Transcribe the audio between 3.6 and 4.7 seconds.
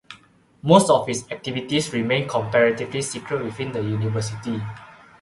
the university.